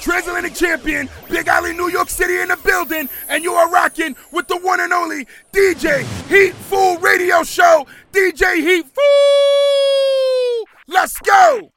[0.00, 4.46] Transatlantic Champion, Big Alley, New York City in the building, and you are rocking with
[4.48, 7.86] the one and only DJ Heat Fool Radio Show.
[8.12, 10.66] DJ Heat Fool!
[10.86, 11.70] Let's go!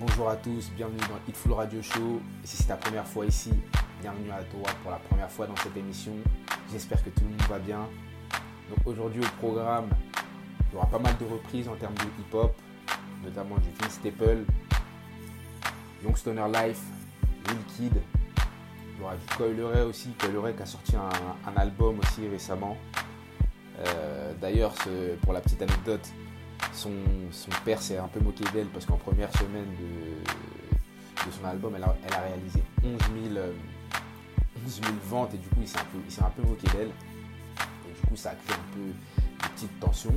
[0.00, 2.20] Bonjour à tous, bienvenue dans Hitful Radio Show.
[2.42, 3.50] Et si c'est ta première fois ici,
[4.00, 6.12] bienvenue à toi pour la première fois dans cette émission.
[6.70, 7.88] J'espère que tout le monde va bien.
[8.68, 9.88] Donc aujourd'hui au programme,
[10.70, 12.54] il y aura pas mal de reprises en termes de hip-hop,
[13.24, 14.44] notamment du Staple,
[16.02, 16.82] Youngstoner Life,
[17.48, 18.02] Lil Kid.
[18.96, 22.76] Il y aura Coileray aussi, Coileray qui a sorti un, album aussi récemment.
[23.80, 24.74] Euh, D'ailleurs,
[25.22, 26.06] pour la petite anecdote,
[26.72, 26.90] son,
[27.64, 31.84] père s'est un peu moqué d'elle parce qu'en première semaine de, de son album, elle
[31.84, 32.98] a, réalisé 11
[33.32, 33.52] 000, euh,
[34.64, 35.78] 11 000 ventes et du coup, il s'est
[36.22, 36.90] un peu, moqué d'elle.
[37.88, 40.14] Et du coup, ça a créé un peu des petites tensions.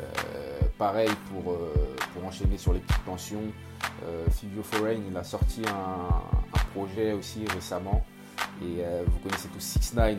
[0.00, 3.42] Euh, pareil pour, euh, pour enchaîner sur les petites tensions.
[4.04, 6.20] Euh, Fivio Foreign, il a sorti un,
[6.74, 8.04] projet aussi récemment.
[8.62, 10.18] Et euh, vous connaissez tous 6 9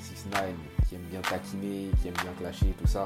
[0.00, 0.42] 6 9
[0.88, 3.04] qui aime bien taquiner, qui aime bien clasher et tout ça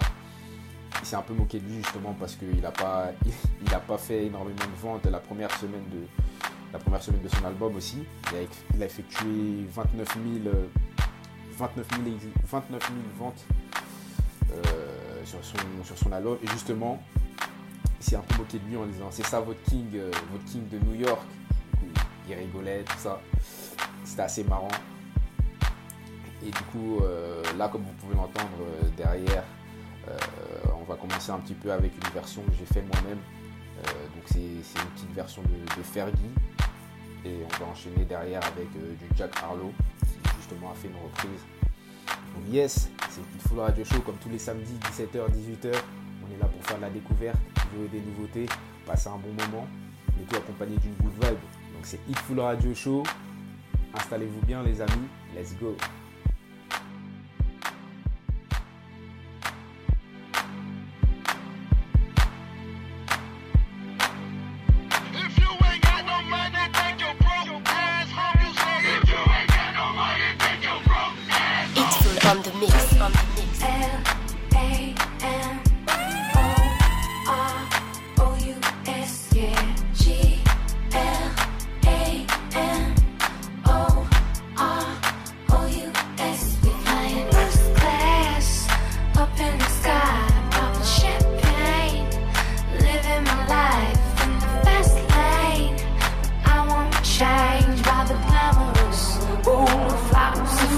[1.01, 4.81] il s'est un peu moqué de lui justement parce qu'il n'a pas, fait énormément de
[4.81, 6.07] ventes la première semaine de,
[6.73, 8.05] la première semaine de son album aussi.
[8.75, 10.67] Il a, effectué 29 000, euh,
[11.57, 13.55] 29 000, ex- 29 000 ventes euh,
[15.31, 16.39] sur, son, sur son album.
[16.43, 17.03] Et justement,
[18.01, 20.45] il s'est un peu moqué de lui en disant c'est ça votre king, euh, votre
[20.45, 21.23] king de New York.
[21.73, 23.21] Du coup, il rigolait, tout ça.
[24.05, 24.69] C'était assez marrant.
[26.43, 29.45] Et du coup, euh, là, comme vous pouvez l'entendre euh, derrière,
[30.75, 33.19] on va commencer un petit peu avec une version que j'ai fait moi-même.
[33.77, 36.17] Donc c'est c'est une petite version de, Fergie.
[37.25, 41.45] Et on va enchaîner derrière avec du Jack Harlow, qui justement a fait une reprise.
[42.35, 45.75] Donc yes, c'est une full radio show comme tous les samedis, 17h, 18h.
[46.25, 47.39] On est là pour faire de la découverte,
[47.75, 48.47] jouer des nouveautés,
[48.87, 49.67] passer un bon moment,
[50.19, 51.39] le tout accompagné d'une good vibe.
[51.75, 53.03] Donc c'est Hit Full Radio Show.
[53.95, 55.77] Installez-vous bien les amis, let's go.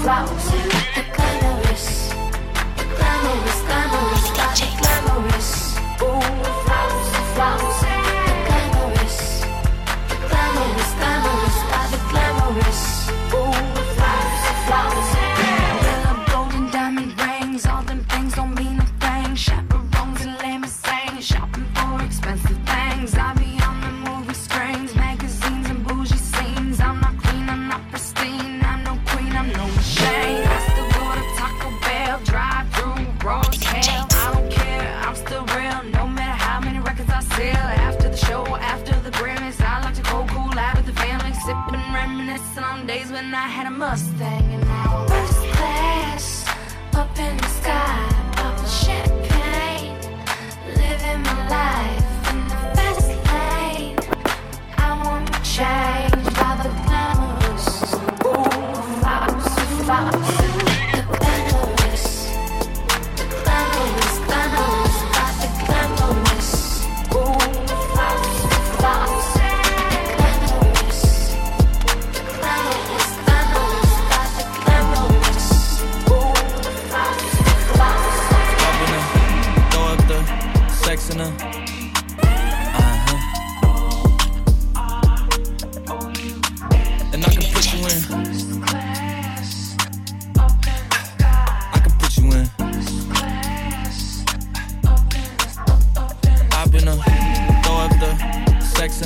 [0.03, 0.53] Flowers,
[43.43, 44.32] I had a Mustang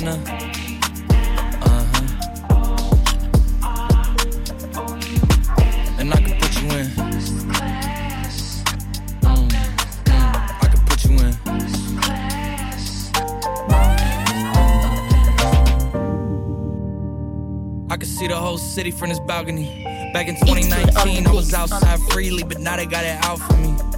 [0.08, 0.14] now.
[1.62, 2.04] Uh-huh.
[5.98, 6.04] I
[6.40, 6.86] put you in.
[9.22, 9.52] Mm.
[13.70, 13.82] I.
[17.90, 19.84] I can see the whole city from this balcony.
[20.14, 23.97] Back in 2019, I was outside freely, but now they got it out for me.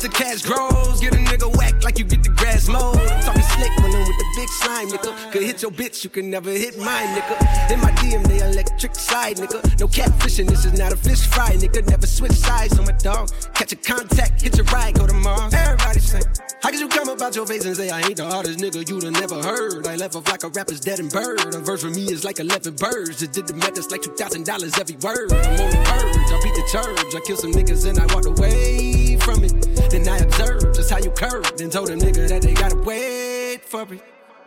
[0.00, 1.00] The as the cash grows.
[1.00, 2.96] Get a nigga whack like you get the grass mowed.
[3.20, 5.32] Talking slick when I'm with the big slime, nigga.
[5.32, 7.70] Could hit your bitch, you can never hit mine, nigga.
[7.70, 9.60] In my DM, they electric slide, nigga.
[9.78, 11.86] No catfishing, this is not a fish fry, nigga.
[11.86, 13.28] Never switch sides on my dog.
[13.52, 15.52] Catch a contact, hit your ride, go to Mars.
[15.52, 16.20] Everybody say,
[16.62, 19.02] How could you come about your face and say I ain't the hardest nigga you'd
[19.02, 19.86] have never heard?
[19.86, 21.54] I left off like a rapper's dead and bird.
[21.54, 23.18] A verse for me is like 11 birds.
[23.18, 25.32] Just did the math, it's like $2,000 every word.
[25.32, 27.14] I'm on the purge, I beat the church.
[27.14, 29.69] I kill some niggas and I walked away from it.
[29.90, 33.64] Then I observed just how you curved and told a nigga that they gotta wait
[33.64, 34.00] for me.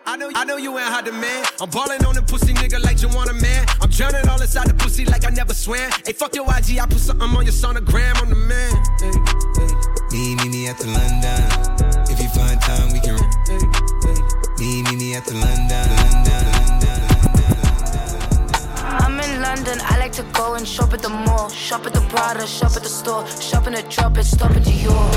[0.06, 1.48] I know, I know you ain't hot demand.
[1.62, 3.66] I'm ballin' on the pussy nigga like you want a man.
[3.82, 5.92] I'm drowning all inside the pussy like I never swam.
[6.06, 8.16] Hey, fuck your IG, I put something on your sonogram.
[8.22, 8.72] I'm the man.
[9.00, 9.12] Hey,
[9.60, 9.72] hey,
[10.12, 11.44] Me, me, me at the London.
[12.12, 13.18] If you find time, we can.
[13.48, 13.60] hey,
[14.08, 14.20] hey.
[14.60, 15.88] Me, me, me at the London.
[16.04, 18.04] London, London, London.
[18.86, 21.50] I'm in London, I like to go and shop at the mall.
[21.50, 23.26] Shop at the Prada, shop at the store.
[23.28, 25.12] Shop in the drop and stop at Dior.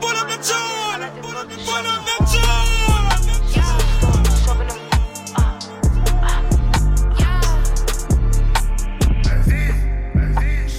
[0.00, 1.22] Put up the joint.
[1.22, 4.26] Put up the put up the joint.
[4.44, 4.80] Shop in the-
[7.18, 7.40] yeah.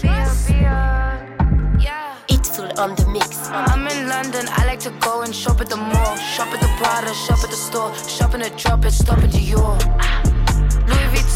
[0.01, 2.15] Beer, beer, yeah.
[2.29, 3.47] Eatful on the mix.
[3.49, 6.15] I'm in London, I like to go and shop at the mall.
[6.15, 7.93] Shop at the Prada, shop at the store.
[8.07, 9.77] Shop in the drop and stop at Dior.
[10.23, 10.36] Louis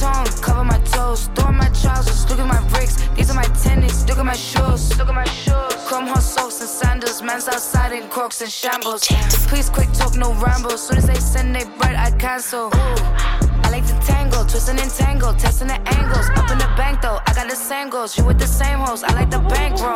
[0.01, 1.29] Cover my toes.
[1.35, 2.95] Throw my trousers, look at my bricks.
[3.15, 4.97] These are my tennis, look at my shoes.
[4.97, 5.75] Look at my shoes.
[5.85, 7.21] Chrome Hearts socks and sandals.
[7.21, 9.05] Man's outside in crocs and shambles.
[9.47, 10.71] Please quick talk, no ramble.
[10.71, 12.69] Soon as they send they bread, I cancel.
[12.73, 16.29] I like to tangle, twisting and tangle, testing the angles.
[16.31, 18.17] Up in the bank though, I got the same goals.
[18.17, 19.93] You with the same hoes, I like the bankroll.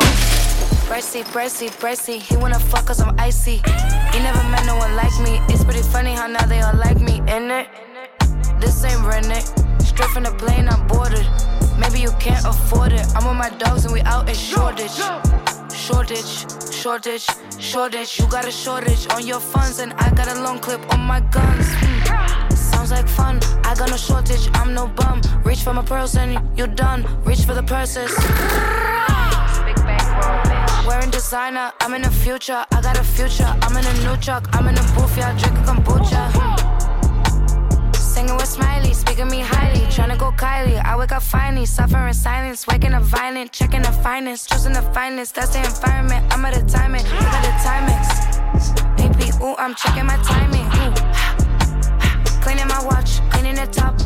[0.87, 2.19] Bracy, bracy, bracy.
[2.19, 3.57] He wanna fuck cause I'm icy.
[4.13, 5.41] He never met no one like me.
[5.51, 7.67] It's pretty funny how now they all like me, in it.
[8.59, 9.64] This ain't rented.
[9.95, 11.25] Straight from the plane, I'm boarded.
[11.79, 13.07] Maybe you can't afford it.
[13.15, 14.91] I'm with my dogs and we out in shortage.
[15.71, 16.31] Shortage,
[16.69, 17.25] shortage,
[17.57, 18.19] shortage.
[18.19, 21.21] You got a shortage on your funds, and I got a long clip on my
[21.21, 21.67] guns.
[22.59, 23.39] Sounds like fun.
[23.63, 25.21] I got no shortage, I'm no bum.
[25.45, 27.05] Reach for my purse and you're done.
[27.23, 28.13] Reach for the purses.
[29.63, 30.87] Big bankroll, bitch.
[30.87, 32.65] Wearing designer, I'm in the future.
[32.69, 33.47] I got a future.
[33.61, 34.49] I'm in a new truck.
[34.53, 36.44] I'm in a booth, yeah, drinking kombucha.
[38.15, 39.81] Singing with Smiley, speaking me highly.
[39.91, 40.81] Tryna go Kylie.
[40.81, 42.65] I wake up finally, suffering silence.
[42.65, 44.49] Waking up violent, checking the finest.
[44.49, 46.23] Choosing the finest, that's the environment.
[46.31, 48.07] I'm at a timing, look at the timings.
[49.03, 50.63] AP, ooh, I'm checking my timing.
[50.79, 50.95] Ooh.
[52.39, 53.99] Cleaning my watch, cleaning the top.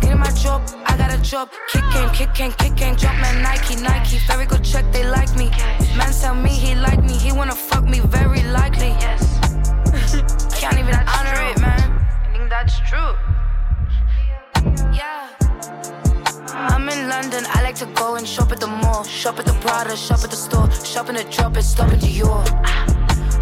[0.00, 1.50] Cleaning my job, I got a job.
[1.68, 2.94] Kicking, kicking, kicking.
[2.94, 4.16] Drop my Nike, Nike.
[4.26, 5.50] Very good check, they like me.
[5.94, 8.96] Man tell me he like me, he wanna fuck me, very likely.
[10.56, 11.73] Can't even honor it, man.
[12.54, 13.14] That's true.
[14.94, 15.28] Yeah.
[16.54, 19.02] I'm in London, I like to go and shop at the mall.
[19.02, 20.70] Shop at the Prada, shop at the store.
[20.70, 22.44] Shop in the drop and stop at Dior.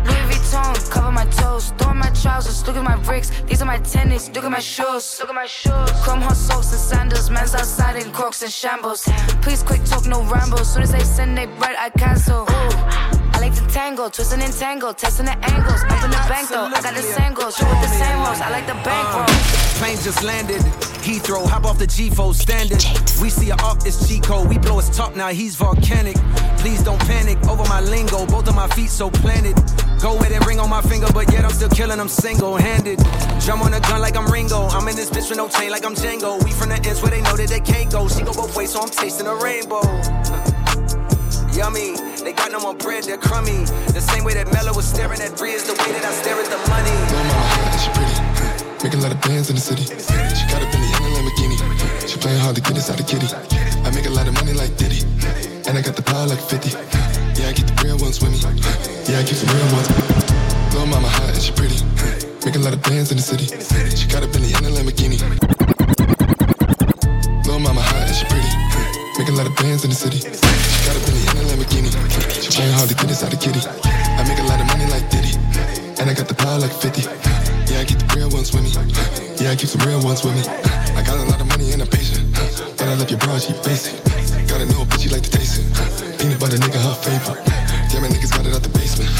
[0.06, 1.74] Louis Vuitton, cover my toes.
[1.76, 3.28] Throw on my trousers, look at my bricks.
[3.42, 5.18] These are my tennis, look at my shoes.
[5.20, 5.90] Look at my shoes.
[6.02, 7.28] Chrome Hearts socks and sandals.
[7.28, 9.06] Man's outside in crocs and shambles.
[9.42, 10.64] Please quick talk, no ramble.
[10.64, 12.48] Soon as they send they bread, I cancel.
[12.48, 13.11] Ooh.
[13.42, 15.82] I like to tangle, twisting and tangle, testing the angles.
[15.82, 17.58] Up in the bank though, I got the same goals.
[17.58, 19.26] You with the same hoes, I like the bankroll.
[19.26, 20.60] Uh, plane just landed.
[21.02, 22.78] Heathrow, hop off the G4 standing.
[23.20, 24.48] We see a up, it's G code.
[24.48, 26.14] We blow his top now, he's volcanic.
[26.58, 28.26] Please don't panic over my lingo.
[28.26, 29.56] Both of my feet so planted.
[30.00, 33.00] Go with and ring on my finger, but yet I'm still killing them single handed.
[33.40, 34.68] Drum on a gun like I'm Ringo.
[34.68, 36.38] I'm in this bitch with no chain like I'm Django.
[36.44, 38.06] We from the ends where they know that they can't go.
[38.06, 39.82] She go both ways, so I'm tasting a rainbow.
[41.58, 43.66] Yummy, They got no more bread, they're crummy.
[43.90, 46.38] The same way that Mello was staring at Bree is the way that I stare
[46.38, 46.94] at the money.
[47.82, 48.14] She pretty.
[48.78, 49.82] Make a lot of bands in the city.
[49.90, 51.58] She got a Bentley and a Lamborghini.
[52.06, 53.26] She playing hard to get inside the kitty.
[53.82, 55.02] I make a lot of money like Diddy.
[55.66, 56.70] And I got the power like 50.
[57.34, 58.38] Yeah, I keep the real ones with me.
[59.10, 59.90] Yeah, I keep some real ones.
[60.70, 61.82] Little mama hot and she pretty.
[62.46, 63.50] Make a lot of bands in the city.
[63.98, 65.18] She got a Bentley and a Lamborghini.
[67.42, 68.52] Little mama hot and she pretty.
[69.18, 70.22] Make a lot of bands in the city.
[70.22, 71.02] She got a
[71.62, 72.42] a Lamborghini.
[72.42, 73.60] She playing hard to get inside the kitty.
[73.84, 75.34] I make a lot of money like Diddy.
[76.00, 77.02] And I got the power like 50.
[77.70, 78.70] Yeah, I keep the real ones with me.
[79.38, 80.42] Yeah, I keep some real ones with me.
[80.96, 82.26] I got a lot of money and I'm patient.
[82.76, 83.96] But I love your bra, she basic.
[84.48, 86.18] Gotta know, but she like to taste it.
[86.18, 87.61] Peanut butter nigga, her favorite.
[87.92, 89.10] Damn it, niggas got it out the basement.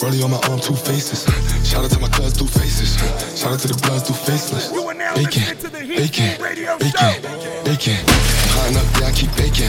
[0.00, 1.28] Rollie on my arm, two faces.
[1.68, 2.96] Shout out to my cuz, two faces.
[3.36, 4.72] Shout out to the bloods, two faceless.
[4.72, 6.40] Bacon, bacon,
[6.80, 7.20] bacon,
[7.60, 8.00] bacon.
[8.00, 9.68] I'm high enough, yeah, I keep baking.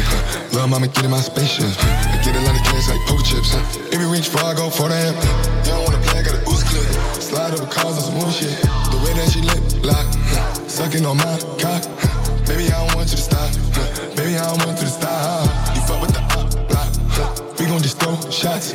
[0.56, 1.76] Love mama, get in my spaceship.
[1.76, 3.52] I get a lot of cash like poke chips.
[3.92, 5.20] Every reach before I go for the amp.
[5.68, 6.88] You don't wanna play, I got a boost clip.
[7.20, 8.56] Slide over cars on some more shit.
[8.96, 10.08] The way that she lit, lock.
[10.72, 11.36] Sucking on my
[18.44, 18.74] shots.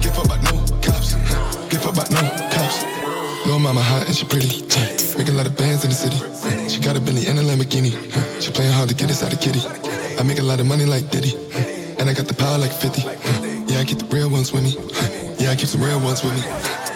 [0.00, 1.14] Give up about no cops.
[1.70, 2.22] Give up about no
[2.54, 2.84] cops.
[3.44, 4.62] Little mama hot and she pretty.
[5.18, 6.18] Make a lot of bands in the city.
[6.68, 7.92] She got a Bentley and a Lamborghini.
[8.40, 9.62] She playing hard to get inside the kitty.
[10.18, 11.34] I make a lot of money like Diddy.
[11.98, 13.02] And I got the power like 50.
[13.66, 14.72] Yeah, I keep the real ones with me.
[15.42, 16.87] Yeah, I keep some real ones with me.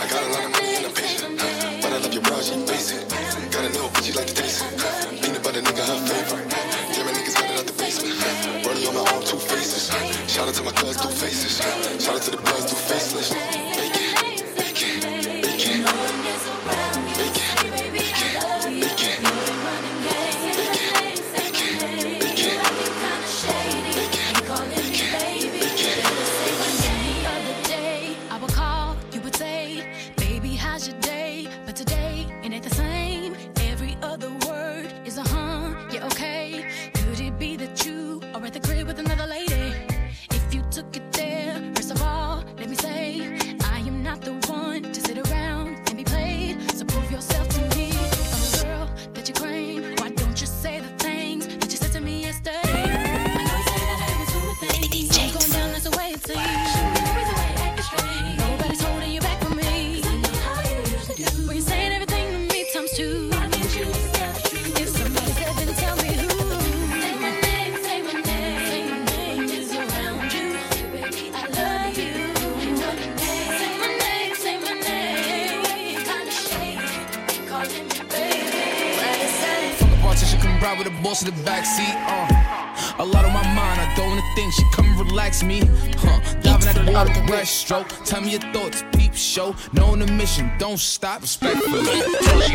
[81.20, 81.94] The in the backseat.
[82.06, 83.02] Uh.
[83.02, 84.52] A lot on my mind, I don't wanna think.
[84.54, 85.60] She come and relax me.
[85.98, 86.20] Huh.
[86.40, 87.64] Diving at the water, on the mix.
[87.64, 88.04] breaststroke.
[88.04, 89.54] Tell me your thoughts, peep show.
[89.72, 91.20] Knowing the mission, don't stop.
[91.20, 91.84] Respectfully.
[91.84, 92.54] Say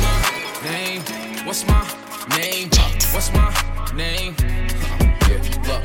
[0.00, 0.20] my
[0.64, 1.02] name.
[1.44, 1.86] What's my
[2.38, 2.70] name?
[3.12, 3.50] What's my
[3.94, 4.34] name?
[4.38, 5.28] Huh.
[5.28, 5.82] Yeah, look.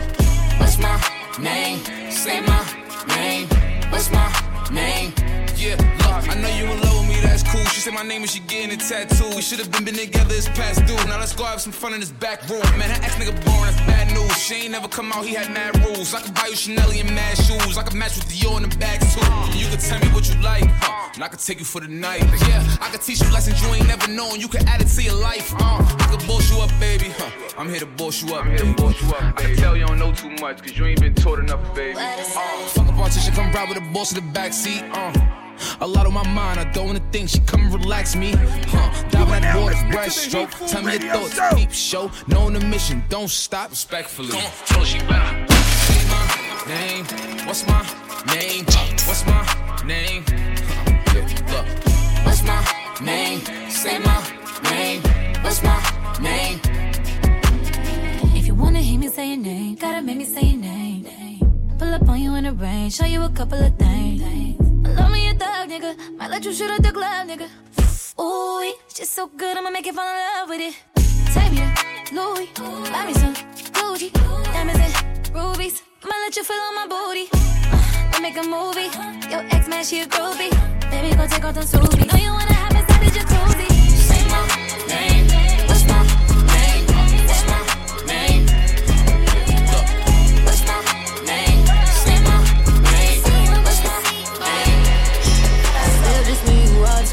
[0.59, 0.95] What's my
[1.39, 1.79] name?
[2.09, 2.63] Say my
[3.07, 3.47] name.
[3.91, 4.27] What's my
[4.71, 5.28] name?
[5.59, 7.59] Yeah, look, I know you in love with me, that's cool.
[7.75, 9.35] She said my name and she getting a tattoo.
[9.35, 10.95] We should have been, been together, it's past due.
[11.09, 12.61] Now let's go have some fun in this back room.
[12.79, 14.37] Man, that ex nigga boring, that's bad news.
[14.37, 16.13] She ain't never come out, he had mad rules.
[16.13, 17.77] I could buy you Chanel and mad shoes.
[17.77, 19.19] I could match with Dior in the bags too.
[19.51, 21.11] You could tell me what you like, huh?
[21.15, 22.23] and I could take you for the night.
[22.47, 24.39] Yeah, I could teach you lessons you ain't never known.
[24.39, 25.83] You could add it to your life, uh.
[25.99, 27.29] I could boss you up, baby, huh?
[27.57, 29.75] I'm here to boss you up, I'm here to boss you up, I can tell
[29.75, 31.99] you don't know too much, cause you ain't been taught enough, baby.
[31.99, 32.23] Uh,
[32.71, 35.28] fuck a politician, come ride with the boss in the backseat, uh.
[35.81, 37.29] A lot on my mind, I don't wanna think.
[37.29, 38.33] She come and relax me.
[38.35, 39.09] Huh?
[39.09, 40.51] Diving at the water, breaststroke.
[40.69, 42.11] Tell me your thoughts, peep show.
[42.27, 43.69] Knowing the mission, don't stop.
[43.69, 44.29] Respectfully.
[44.29, 45.47] Come on, tell her she better.
[45.87, 46.25] Say my
[46.67, 47.05] name.
[47.47, 47.81] What's my
[48.33, 48.65] name?
[49.07, 49.43] What's my
[49.85, 50.23] name?
[51.51, 51.65] Look.
[52.25, 52.59] What's my
[53.01, 53.39] name?
[53.69, 54.21] Say my
[54.69, 55.01] name.
[55.41, 55.79] What's my
[56.21, 56.59] name?
[58.35, 61.05] If you wanna hear me say your name, gotta make me say your name.
[61.77, 64.38] Pull up on you in the rain, show you a couple of things.
[65.79, 66.17] Nigga.
[66.17, 67.47] Might let you shoot at the club, nigga.
[68.19, 70.75] Ooh, she's so good, I'ma make you fall in love with it.
[71.33, 71.73] Take me
[72.11, 72.49] Louis,
[72.91, 73.33] buy me some
[73.73, 74.11] Gucci,
[74.53, 75.83] diamonds and rubies.
[76.03, 77.29] Might let you feel on my booty.
[77.31, 78.89] Uh, we make a movie.
[79.29, 80.51] Your ex man, she a groupie.
[80.91, 82.08] Baby, go take off them subies.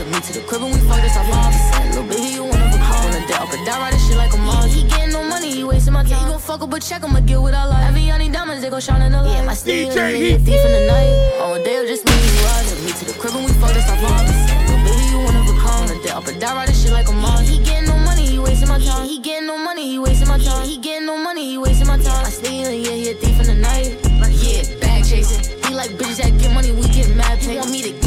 [0.08, 1.54] You out to me to the crib and we fuck this off off.
[1.90, 3.06] Little baby, you one of a kind.
[3.06, 4.68] On the day, could die riding shit like a mom.
[4.68, 6.26] He getting no money, he wasting my time.
[6.26, 7.84] He gon' fuck up, but check I'ma get what I like.
[7.88, 9.32] Every on these diamonds, they gon' shine in the light.
[9.32, 10.38] Yeah, my steam, Heat.
[10.38, 11.12] thief in the night.
[11.42, 13.76] On a day just me and you, took me to the crib and we fucked
[13.76, 14.58] us off opposite.
[14.66, 15.90] Little baby, you one of a kind.
[15.90, 17.50] On a day up and down, riding shit like a monster.
[17.50, 19.06] He getting no money, he wasting my time.
[19.06, 20.64] He getting no money, he wasting my time.
[20.66, 22.26] He getting no money, he wasting my time.
[22.26, 23.98] I stealing, yeah, he a thief in the night.
[24.36, 25.42] Yeah, bag chasing.
[25.64, 27.38] He like bitches that get money, we get mad.
[27.38, 28.05] He want me to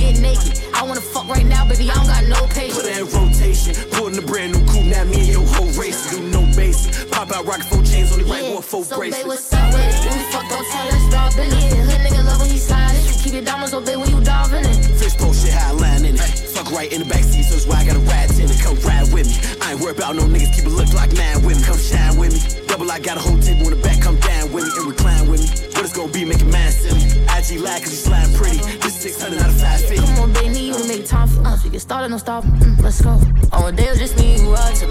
[1.29, 2.81] right now, baby, I don't got no patience.
[2.81, 6.09] Put her in rotation, pulling a brand new coupe, now me and your whole race.
[6.09, 7.05] Do no base.
[7.11, 9.51] Pop out rocket four chains, only right one four so babe, bracelets.
[9.51, 10.09] what's up with it?
[10.09, 11.63] When we fuck, don't tell us about business.
[11.63, 13.21] Yeah, hood nigga love when he slide it.
[13.23, 14.83] Keep your diamonds obey when you diving in.
[14.97, 16.18] Fish shit, high line in it.
[16.59, 18.59] Fuck right in the backseat, so that's why I got a ride it.
[18.59, 19.35] Come ride with me.
[19.63, 21.63] I ain't worried about no niggas, keep it look like mad with me.
[21.63, 22.67] Come shine with me.
[22.67, 25.31] Double, I got a whole table in the back, come down with me and recline
[25.31, 25.47] with me.
[25.71, 26.99] What it's gonna be, making mad silly.
[27.31, 28.59] IG lag, cause you slime pretty.
[28.83, 30.03] This 600 out of 550.
[30.03, 31.63] Come on, baby, you make time for us.
[31.63, 32.43] We get started, no stop.
[32.43, 33.15] Mm, let's go.
[33.55, 34.51] On a day, just me you.
[34.51, 34.87] Took to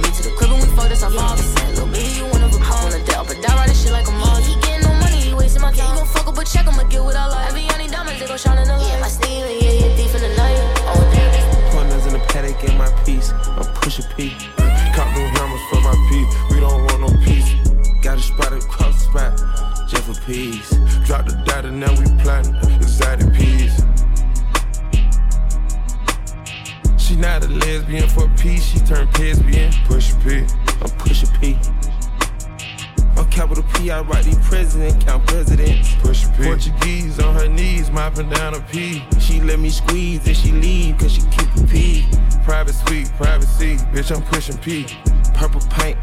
[44.08, 44.86] bitch, I'm pushing P.
[45.34, 45.96] Purple paint,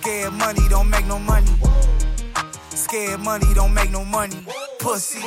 [0.00, 1.46] Scared money don't make no money.
[2.70, 4.36] Scared money don't make no money.
[4.78, 5.20] Pussy,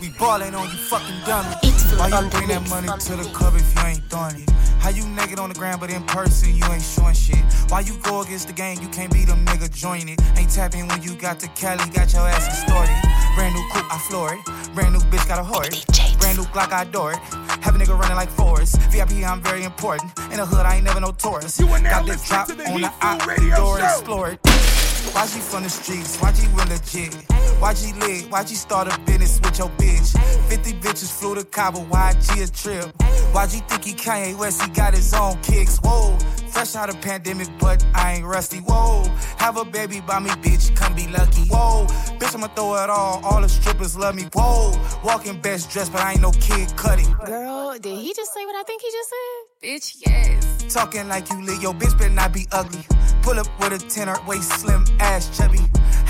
[0.00, 1.56] we ballin' on you fucking dummy.
[1.98, 4.50] Why you bring that money to the club if you ain't throwing it?
[4.78, 7.42] How you naked on the ground, but in person you ain't showing shit?
[7.70, 8.78] Why you go against the game?
[8.80, 10.22] You can't be them nigga join it.
[10.38, 12.94] Ain't tapping when you got the Cali, got your ass extorted.
[13.34, 14.74] Brand new coupe, I floor it.
[14.76, 15.84] Brand new bitch, got a horse.
[16.20, 17.18] Brand new Glock, I door it.
[17.80, 18.78] Nigga running like Forrest.
[18.92, 20.12] VIP, I'm very important.
[20.30, 21.58] In the hood, I ain't never no tourist.
[21.58, 23.84] You are now got this drop to the on the op, Radio door Show.
[23.86, 24.40] explore it.
[25.14, 26.18] Why she from the streets?
[26.18, 27.16] Why she real legit?
[27.60, 28.30] Why she lit?
[28.30, 30.18] Why you start a business with your bitch?
[30.48, 32.86] 50 bitches flew to Cabo, why a trip?
[33.32, 34.62] Why'd you think he Kanye West?
[34.62, 35.78] He got his own kicks.
[35.78, 36.16] Whoa,
[36.48, 38.60] fresh out of pandemic, but I ain't rusty.
[38.60, 39.04] Whoa,
[39.36, 41.42] have a baby by me, bitch, come be lucky.
[41.48, 41.84] Whoa,
[42.18, 43.20] bitch, I'ma throw it all.
[43.24, 44.24] All the strippers love me.
[44.32, 44.72] Whoa,
[45.04, 47.12] walking best dressed, but I ain't no kid cutting.
[47.26, 49.68] Girl, did he just say what I think he just said?
[49.68, 50.72] Bitch, yes.
[50.72, 52.86] Talking like you lit, yo, bitch better not be ugly.
[53.20, 55.60] Pull up with a tenor, waist slim, ass chubby.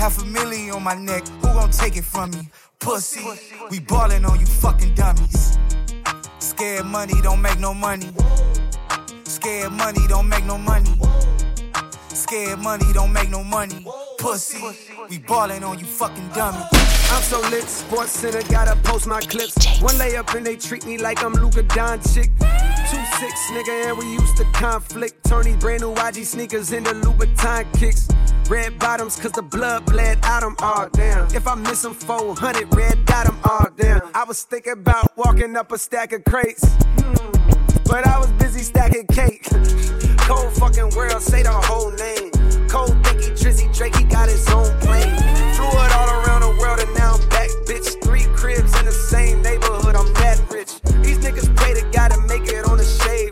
[0.01, 2.49] Half a million on my neck, who gon' take it from me?
[2.79, 3.21] Pussy,
[3.69, 5.59] we ballin' on you fucking dummies.
[6.39, 8.09] Scared money don't make no money.
[9.25, 10.89] Scared money don't make no money.
[12.09, 13.85] Scared money don't make no money.
[14.17, 14.59] Pussy,
[15.07, 17.00] we ballin' on you fucking dummies.
[17.11, 19.55] I'm so lit, Sports Center, gotta post my clips.
[19.81, 22.29] One layup and they treat me like I'm Luka Doncic.
[22.89, 25.23] Two six, nigga, and we used to conflict.
[25.25, 28.07] Turn these brand new YG sneakers into Louboutin kicks.
[28.49, 31.27] Red bottoms, cause the blood bled out out 'em ah, all down.
[31.35, 34.01] If I miss them 400, red dot 'em ah, all down.
[34.13, 36.65] I was thinking about walking up a stack of crates.
[37.85, 39.43] But I was busy stacking cake.
[40.19, 42.31] Cold fucking world, say the whole name.
[42.69, 44.71] Cold thinky, Drizzy Drake, he got his own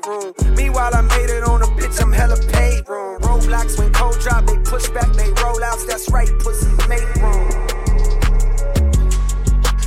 [0.09, 0.33] room.
[0.57, 3.21] Meanwhile, I made it on a bitch, I'm hella paid room.
[3.21, 7.49] Roadblocks when cold drop, they push back, they roll outs, that's right, pussy make room.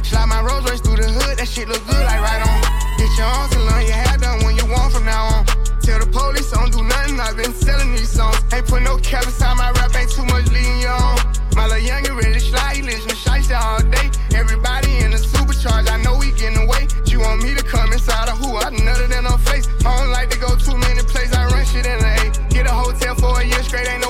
[0.07, 2.61] Slide my Rolls Royce through the hood, that shit look good, like right on.
[2.99, 5.47] Get your own salon, your hair done when you want from now on.
[5.83, 8.39] Tell the police I don't do nothing, I've been selling these songs.
[8.53, 11.19] Ain't put no cap inside my rap, ain't too much you on.
[11.55, 14.09] My little youngin' to slide, he listen to shiesty all day.
[14.35, 16.02] Everybody in the supercharge, I
[18.03, 19.69] inside of who I nutted in her face.
[19.87, 21.35] I don't like to go too many places.
[21.35, 22.35] I run shit in the eight.
[22.51, 23.87] Get a hotel for a year straight.
[23.88, 24.02] Ain't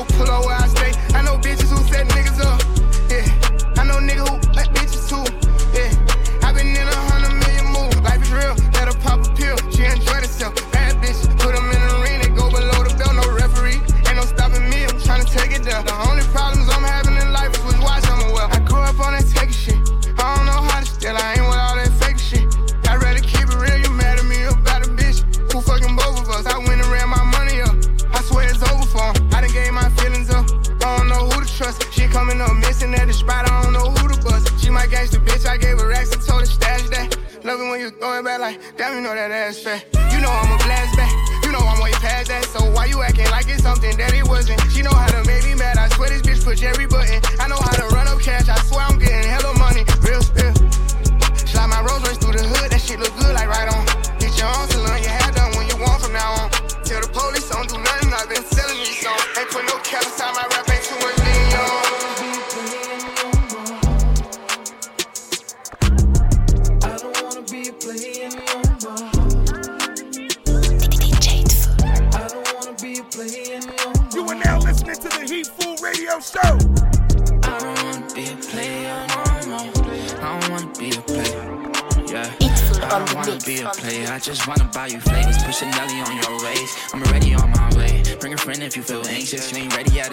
[43.52, 44.60] it's something that it wasn't?
[44.72, 45.76] She know how to make me mad.
[45.76, 47.20] I swear this bitch push every button.
[47.38, 47.71] I know how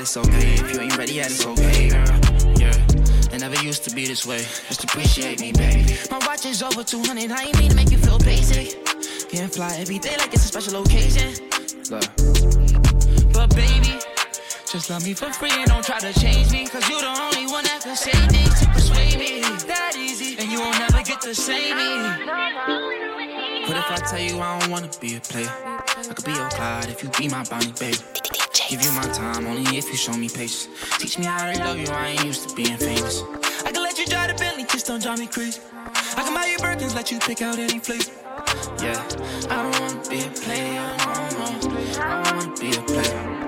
[0.10, 0.54] it's okay.
[0.54, 2.02] If you ain't ready yet, it's okay, girl.
[2.58, 2.74] Yeah.
[3.30, 4.40] It never used to be this way.
[4.40, 5.86] Just appreciate me, baby.
[6.10, 7.30] My watch is over 200.
[7.32, 8.74] I ain't mean to make you feel basic.
[9.30, 11.30] Can't fly every day like it's a special occasion.
[11.92, 14.02] But baby,
[14.66, 16.66] just love me for free and don't try to change me.
[16.66, 19.42] Cause you're the only one that can say things to persuade me.
[19.68, 21.90] That easy, and you won't ever get to say me.
[23.68, 25.54] What if I tell you I don't wanna be a player?
[25.54, 28.19] I could be your Clyde if you be my bounty, baby.
[28.70, 30.70] Give you my time only if you show me patience.
[31.00, 33.24] Teach me how to love you, I ain't used to being famous.
[33.66, 35.60] I can let you drive the Bentley, just don't drive me crazy.
[36.16, 38.12] I can buy you Birkins, let you pick out any flavor.
[38.80, 39.04] Yeah,
[39.50, 42.00] I don't wanna be a player no more.
[42.00, 43.40] I wanna be a player.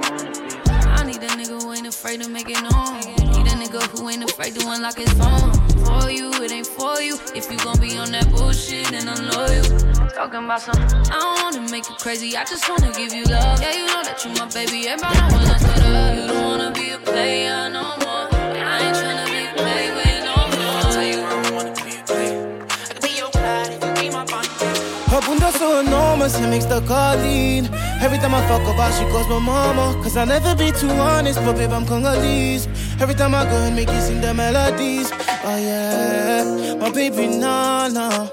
[0.98, 3.21] I need a nigga who ain't afraid to make it known.
[3.62, 5.54] Need a nigga who ain't afraid to unlock his phone.
[5.86, 7.16] For you, it ain't for you.
[7.36, 9.64] If you gon' be on that bullshit, then I'm loyal.
[10.10, 12.36] Talking about some, I don't wanna make you crazy.
[12.36, 13.62] I just wanna give you love.
[13.62, 14.88] Yeah, you know that you my baby.
[14.88, 16.16] Everybody know when I start up.
[16.16, 18.26] You don't wanna be a player no more.
[18.34, 20.82] I ain't tryna be played with no more.
[20.82, 22.68] I Tell you I don't wanna be a player.
[22.72, 24.80] I can be your Clyde if you be my bounty, baby.
[25.12, 27.70] Her bunda so enormous, it makes the car lean.
[28.02, 29.94] Every time I fuck about, she calls my mama.
[30.02, 32.66] Cause I never be too honest, but babe, I'm Congolese.
[33.00, 35.12] Every time I go and make you sing the melodies.
[35.44, 38.32] Oh yeah, my baby Nana.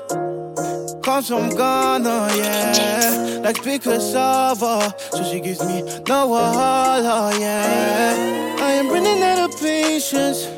[1.03, 3.41] Comes from Ghana, yeah.
[3.45, 4.95] Like big cassava.
[5.11, 8.57] So she gives me no wahala, yeah.
[8.61, 10.49] I am running out of patience.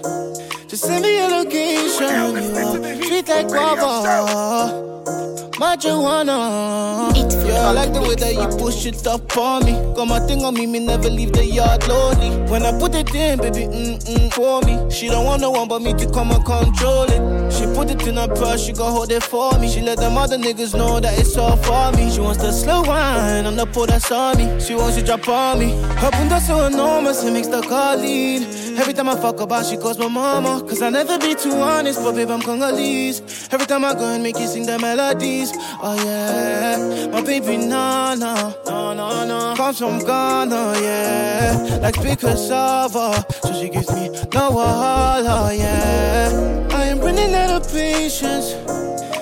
[0.69, 2.37] Just send me a location,
[2.97, 4.91] you Treat like guava
[5.61, 7.13] marijuana.
[7.47, 9.73] Yeah, I like the way that you push it up on me.
[9.95, 12.31] Got my thing on me, me never leave the yard lonely.
[12.51, 14.91] When I put it in, baby, mm mm for me.
[14.91, 17.53] She don't want no one but me to come and control it.
[17.53, 19.69] She put it in her purse, she gon' hold it for me.
[19.69, 22.11] She let them other niggas know that it's all for me.
[22.11, 24.61] She wants the slow wine on the pole that's on me.
[24.61, 25.73] She wants to drop on me.
[26.01, 28.70] Her bunda so enormous, it makes the car lean.
[28.81, 30.65] Every time I fuck about, she calls my mama.
[30.67, 33.21] Cause I never be too honest, but babe, I'm Congolese.
[33.53, 35.53] Every time I go and make you sing the melodies.
[35.83, 43.23] Oh yeah, my baby Nana, no no no, comes from Ghana, yeah, like big cassava.
[43.43, 46.69] So she gives me no wahala, yeah.
[46.71, 48.55] I am running out of patience.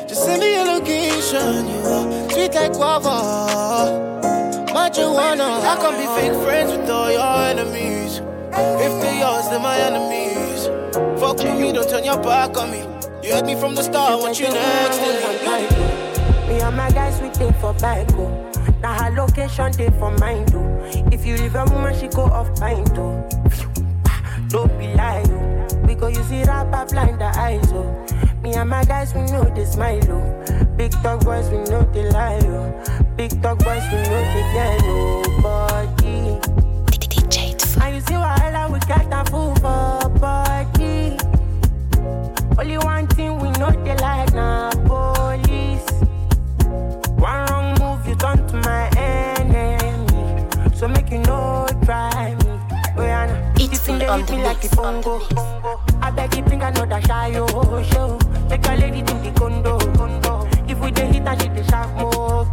[0.08, 4.06] Just send me a location, you are sweet like guava.
[4.72, 8.20] Marijuana, I can't be fake friends with all your enemies.
[8.52, 10.66] If they yours, they're my enemies.
[11.20, 12.80] Fuck with me, don't turn your back on me.
[13.22, 16.48] You had me from the start, want you next to me.
[16.48, 18.26] Me and my guys, we take for bike, go.
[18.26, 18.74] Oh.
[18.80, 20.58] Now her location, they for mine, too.
[20.58, 21.08] Oh.
[21.12, 23.00] If you leave a woman, she go off mine, too.
[23.00, 23.28] Oh.
[24.48, 28.06] Don't be lying, we go use it up, blind the eyes, oh.
[28.42, 30.64] Me and my guys, we know they smile, oh.
[30.76, 33.04] Big dog boys, we know they lie, oh.
[33.16, 35.67] Big dog boys, we know they fear nobody.
[44.38, 45.90] They like now, police.
[47.18, 50.46] One wrong move, you turn to my enemy.
[50.74, 52.50] So make you know, try me.
[52.96, 53.62] Oh, yeah, nah.
[53.62, 55.20] If you think they hit me like a bongo.
[56.00, 58.18] I beg you, bring another shy, oh, show.
[58.48, 59.78] Make a lady think the condo.
[60.68, 62.44] If we dey hit and she dey sharp more,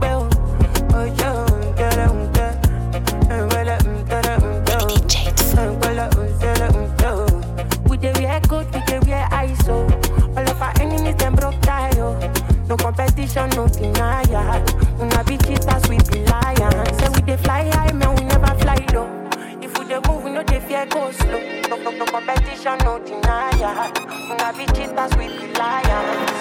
[21.86, 23.91] No, no, no competition, no denial.
[24.32, 26.32] Una be cheaters, we be lions.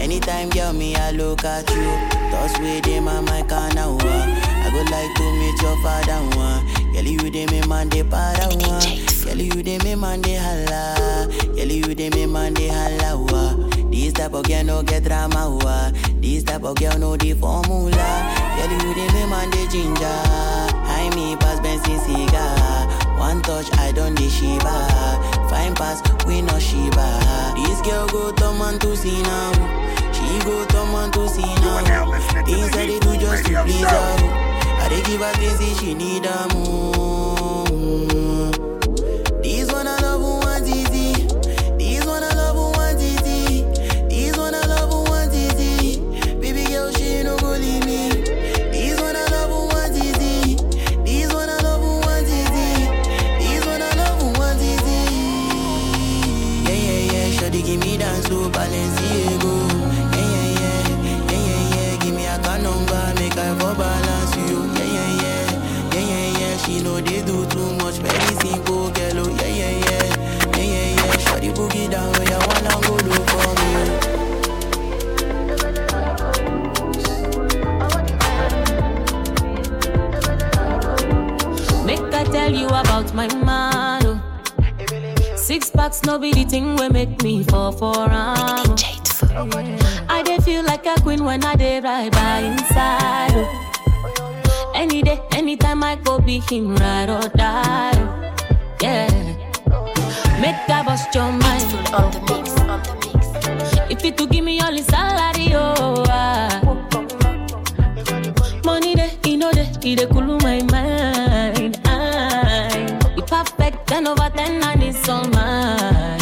[0.00, 1.84] Anytime, girl, me, I look at you.
[2.30, 4.06] Thoughts with them on my corner, one.
[4.06, 4.40] Uh.
[4.64, 6.92] I go like to meet your father, one.
[6.94, 8.62] Girl, you dey me man, they para, one.
[8.64, 9.24] Uh.
[9.24, 11.28] Girl, you dey me man, they holla.
[11.54, 13.70] Girl, you dey me man, they holla, one.
[13.90, 15.90] This type of girl no get drama, wa.
[16.20, 18.34] This type of girl no the formula.
[18.56, 20.20] Girl, you the me man the ginger.
[20.86, 22.83] I me pass Benson cigar.
[23.34, 24.86] One touch, I don't the shiba.
[25.50, 27.52] Fine pass, we no shiba.
[27.56, 29.50] This girl go to man to see now.
[30.12, 31.82] She go to man to see now.
[32.46, 34.16] Things that they do just to please her.
[34.78, 36.93] I they give her things she need her more.
[85.74, 88.76] Six packs, no be the thing we make me fall for am.
[90.08, 93.32] I dey feel like a queen when I dey ride by inside.
[93.34, 94.72] oh.
[94.74, 97.92] Any day, anytime I go be him ride or die.
[97.96, 98.76] oh.
[98.80, 99.10] Yeah.
[100.40, 101.64] Make I bust your mind.
[101.92, 103.90] On the mix, on the mix.
[103.90, 106.04] If you to give me all the salary, oh.
[106.08, 106.60] ah.
[108.64, 110.83] Money dey, you know dey, it dey cool my mind.
[113.94, 116.20] Ten over ten, and it's all mine.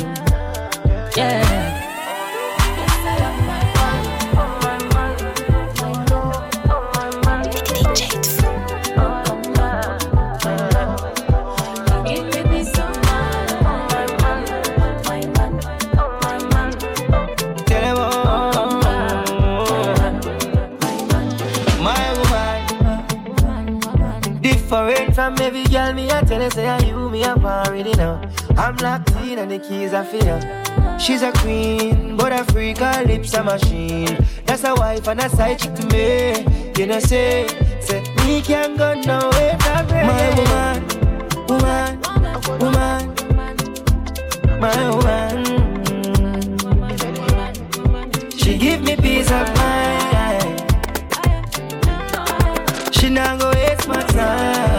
[1.16, 1.78] Yeah.
[24.42, 25.92] Different from every girl.
[25.94, 26.82] Me I tell say I
[27.24, 28.20] I'm already now.
[28.56, 30.98] I'm locked in and the keys are for.
[30.98, 32.78] She's a queen, but a freak.
[32.78, 34.18] Her lips a machine.
[34.44, 36.44] That's a wife and a side chick to me.
[36.76, 37.46] You know say,
[37.80, 39.56] say me can't go nowhere.
[39.62, 40.80] My
[41.48, 43.14] woman, woman, woman,
[44.61, 45.44] my woman.
[48.37, 50.61] She give me peace of mind.
[52.92, 54.71] She not go waste my time.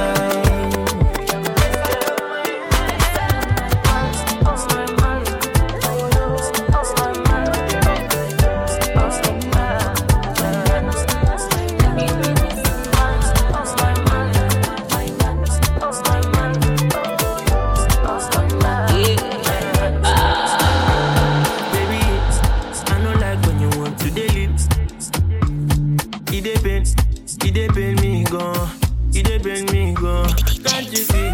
[29.84, 30.34] Me gone.
[30.64, 31.30] Can't you see?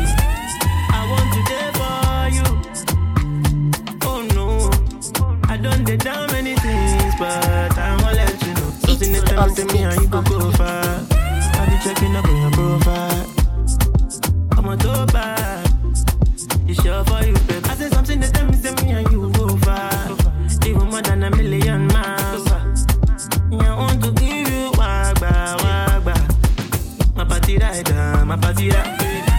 [0.97, 2.47] I want to day for you.
[4.09, 4.47] Oh no,
[5.47, 8.69] I done did down many things, but I won't let you know.
[8.85, 11.05] Something that tell me and you go go far.
[11.59, 13.25] I be checking up on your profile.
[14.57, 15.69] I'm a dope bad.
[16.67, 17.65] It's sure for you, babe.
[17.65, 20.17] I say something that tell me, say me and you go far.
[20.65, 22.18] Even more than a million miles.
[27.57, 28.95] Party rider, my party rider.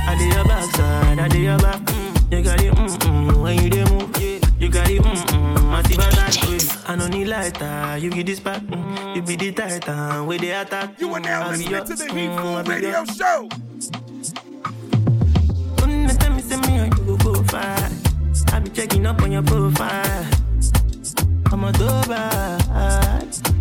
[0.06, 1.80] I did your backside, I did your back.
[1.80, 2.32] Mm.
[2.32, 3.42] You got it, mm mm.
[3.42, 4.38] When you dey move, yeah.
[4.58, 5.70] You got it, mm mm.
[5.70, 7.98] My team attack, I don't need lighter.
[7.98, 9.16] You get this back, mm.
[9.16, 11.00] You be the titan, where they attack.
[11.00, 13.48] You are now listening to the Heat Food Radio Show.
[15.76, 17.90] Don't tell me, me and you go go far.
[18.52, 20.26] I be checking up on your profile.
[21.52, 23.59] I'm a doba.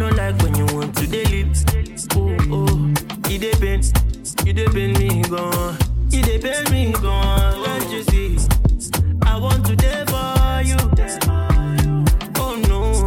[0.00, 1.62] Know like when you want to delete.
[2.16, 2.94] Oh, oh,
[3.28, 3.82] dey pain,
[4.46, 5.76] you dey pain me gone.
[6.08, 7.62] Dey pain me gone.
[7.64, 8.38] Can't you see?
[9.26, 10.78] I want to day for you.
[12.36, 13.04] Oh no,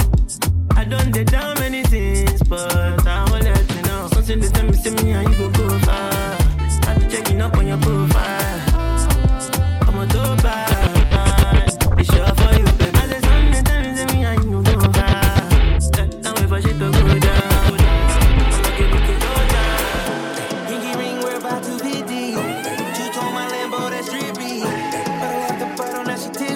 [0.78, 4.08] I done did down many things, but I won't let you know.
[4.14, 6.38] Something they tell me, say me and you go go far.
[6.88, 8.03] I be checking up on your profile.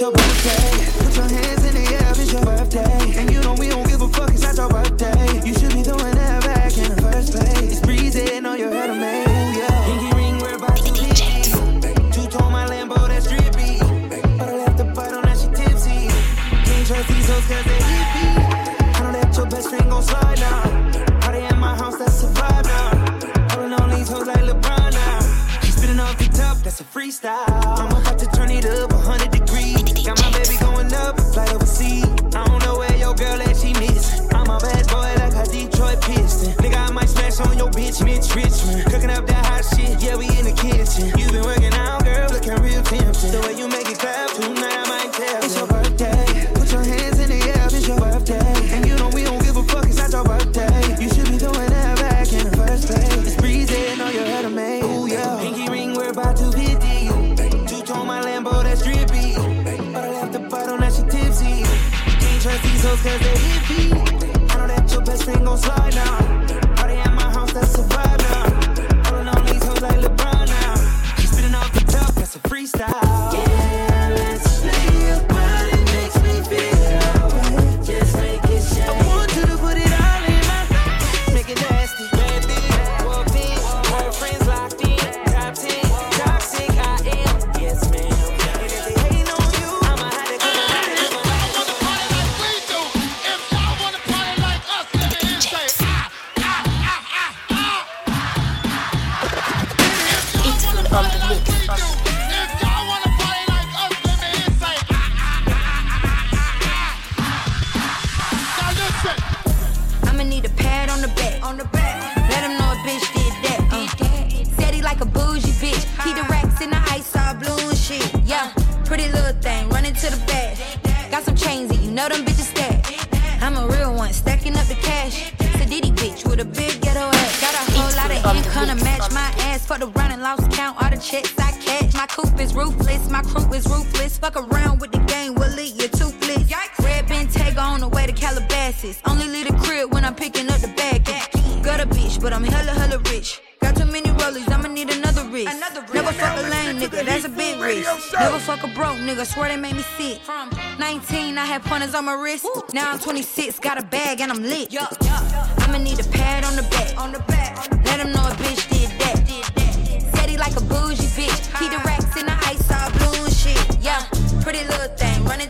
[0.00, 0.95] your birthday.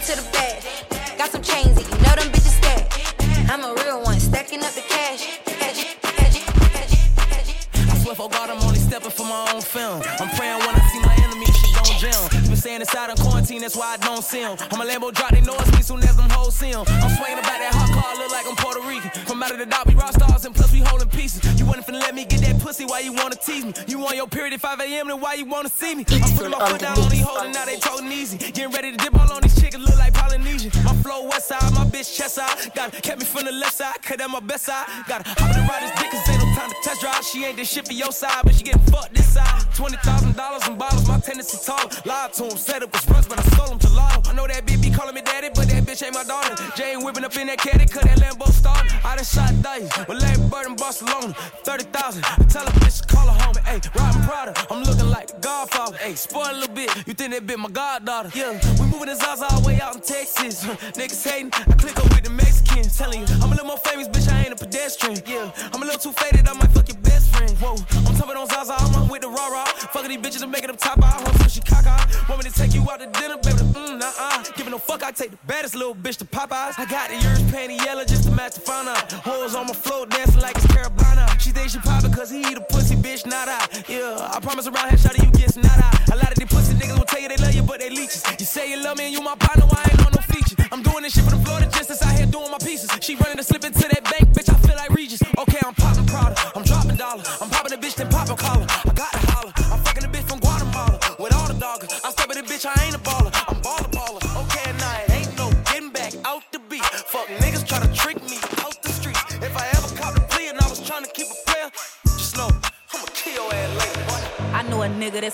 [0.00, 0.62] To the bag.
[1.16, 2.84] Got some chains, and you know them bitches stack.
[3.50, 5.40] I'm a real one, stacking up the cash.
[7.74, 10.02] I swear for God, I'm only stepping for my own film.
[10.20, 12.28] I'm praying when I see my enemies, shit don't jam.
[12.46, 14.56] Been staying inside of quarantine, that's why I don't see 'em.
[14.70, 16.84] I'm a Lambo drop, they know it's me soon as them hoes see 'em.
[16.86, 19.10] I'm swinging about that hot car, look like I'm Puerto Rican.
[19.26, 21.40] From out of the dot, we rock stars, and plus we holding pieces.
[21.58, 23.72] You wasn't finna let me get that pussy, why you wanna tease me?
[23.86, 26.04] You on your period at 5 a.m., then why you wanna see me?
[26.10, 28.36] I'm putting my foot down on these hoes, and now they talking easy.
[28.38, 29.85] Getting ready to dip all on these chickens,
[31.06, 32.74] flow west side, my bitch chest side.
[32.74, 34.86] Got kept me from the left side, cut at my best side.
[35.06, 37.24] Gotta hop in the ride this dick, cause ain't no time to test drive.
[37.24, 39.62] She ain't this shit for your side, but she getting fucked this side.
[39.78, 41.86] $20,000 in bottles, my tendency tall.
[42.04, 44.28] Lied to him, said it was rush, but I stole him gelato.
[44.28, 45.50] I know that bitch be calling me daddy,
[45.96, 46.54] bitch ain't my daughter.
[46.76, 48.76] Jay whipping up in that caddy, cut that Lambo star.
[49.04, 51.32] I done shot dice with Larry Bird in Barcelona.
[51.64, 53.54] 30,000, I tell a bitch call her home.
[53.64, 55.96] Hey, riding Prada, I'm looking like the Godfather.
[55.96, 58.30] Hey, spoil a little bit, you think that bitch my goddaughter.
[58.34, 60.64] Yeah, we moving the Zaza all the way out in Texas.
[60.64, 62.96] Niggas hating, I click up with the Mexicans.
[62.96, 65.20] Telling you, I'm a little more famous, bitch, I ain't a pedestrian.
[65.26, 66.98] Yeah, I'm a little too faded, I might fuck your
[67.36, 67.56] friend.
[67.58, 67.76] Whoa,
[68.08, 69.64] I'm talking on Zaza, I'm on with the raw raw.
[69.64, 71.20] Fucking these bitches and making them top out.
[71.50, 72.04] She cock out.
[72.28, 73.62] Want me to take you out to dinner, baby?
[73.76, 74.42] Mm, nah, uh.
[74.56, 76.78] Giving no fuck, I take the baddest little bitch to Popeyes.
[76.78, 78.94] I got the yours panty yellow just to match the fauna.
[79.24, 81.38] Hoes on my floor dancing like it's Caribana.
[81.40, 83.60] She thinks she poppin' cause he eat a pussy, bitch, not I.
[83.88, 86.12] Yeah, I promise around here, shawty, you get not I.
[86.12, 88.22] A lot of these pussy niggas will tell you they love you, but they leeches.
[88.38, 90.56] You say you love me and you my partner, why I ain't on no feature?
[90.72, 92.90] I'm doing this shit for the Florida justice out here doing my pieces.
[93.00, 93.95] She running to slip into that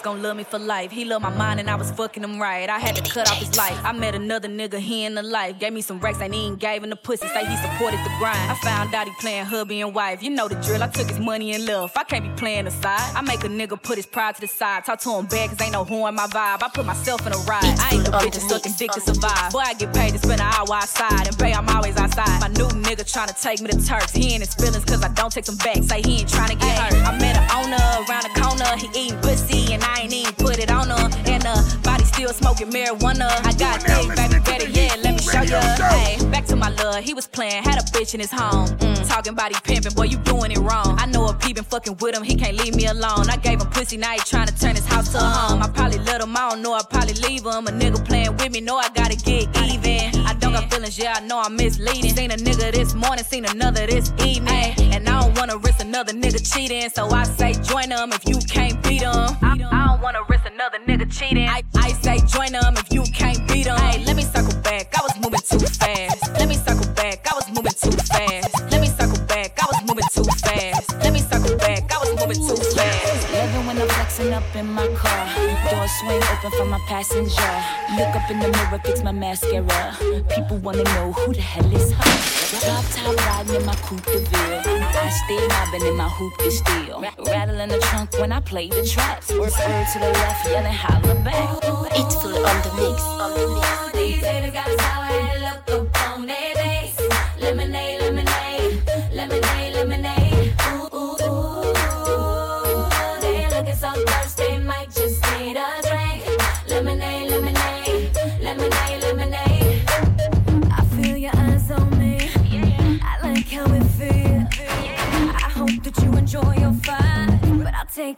[0.03, 0.91] gonna love me for life.
[0.91, 2.69] He loved my mind and I was fucking him right.
[2.69, 3.79] I had to cut off his life.
[3.85, 5.59] I met another nigga, he in the life.
[5.59, 7.29] Gave me some racks, ain't even gave him the pussy.
[7.29, 8.51] Say he supported the grind.
[8.51, 10.23] I found out he playing hubby and wife.
[10.23, 10.83] You know the drill.
[10.83, 11.93] I took his money and love.
[11.97, 13.13] I can't be playing aside.
[13.15, 14.85] I make a nigga put his pride to the side.
[14.85, 16.63] Talk to him bad cause ain't no whore in my vibe.
[16.63, 17.63] I put myself in a ride.
[17.65, 19.53] I ain't the bitch sucking dick to survive.
[19.53, 21.29] Boy, I get paid to spend an hour outside.
[21.29, 22.41] And pay, I'm always outside.
[22.41, 24.13] My new nigga tryna take me to Turks.
[24.13, 25.83] He in his feelings cause I don't take him back.
[25.85, 26.95] Say he ain't tryna get hurt.
[27.07, 28.77] I met an owner around the corner.
[28.77, 31.11] He eating pussy and I ain't even put it on her.
[31.27, 33.29] And uh, body still smoking marijuana.
[33.45, 35.61] I got thick, baby, better yeah, let me show ya.
[35.91, 37.03] Hey, back to my love.
[37.05, 38.69] He was playing, had a bitch in his home.
[38.79, 40.97] Mm, talking about he pimping, boy, you doing it wrong.
[40.99, 43.29] I know a he been fucking with him, he can't leave me alone.
[43.29, 45.63] I gave him pussy, now he to turn his house to a home.
[45.63, 47.67] I probably let him, I don't know, I probably leave him.
[47.67, 49.49] A nigga playing with me, know I gotta get
[49.85, 50.22] even.
[50.43, 52.11] I don't got feelings, yeah, I know I'm misleading.
[52.17, 54.75] Seen a nigga this morning, seen another this evening.
[54.93, 58.39] And I don't wanna risk another nigga cheating, so I say join them if you
[58.51, 59.37] can't beat them.
[59.41, 61.49] I, I don't wanna risk another nigga cheating.
[61.49, 63.79] I, I say join them if you can't beat them.
[63.79, 66.33] Hey, let me circle back, I was moving too fast.
[66.33, 68.73] Let me circle back, I was moving too fast.
[68.73, 69.22] Let me circle back, I was
[70.03, 70.93] moving too fast.
[71.03, 73.33] Let me circle back, I was moving too fast.
[73.33, 75.27] Loving when I'm flexing up in my car.
[75.71, 77.55] Door swing open for my passenger.
[77.97, 79.97] Look up in the mirror, fix my mascara.
[80.35, 82.59] People wanna know who the hell is her.
[82.61, 84.63] Drop top riding in my coupe de ville.
[84.65, 87.03] I stay mobbing in my hoop de steel.
[87.27, 89.31] Rattling the trunk when I play the traps.
[89.31, 91.59] Word word to the left, yelling holla back.
[91.95, 93.03] It's full on the mix.
[93.03, 93.93] On the mix.
[93.93, 95.02] These haters got sour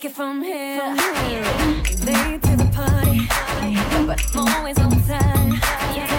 [0.04, 0.82] take it from here.
[2.04, 3.26] Late to the party,
[4.06, 5.52] but I'm always on time.
[5.94, 6.13] Yeah,